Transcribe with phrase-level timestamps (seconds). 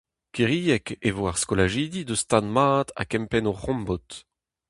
[0.33, 4.09] Kiriek e vo ar skolajidi eus stad mat ha kempenn o c'hombod.